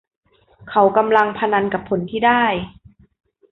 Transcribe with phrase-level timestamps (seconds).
[0.69, 2.43] เขากำลังพนันกับผลที่ได้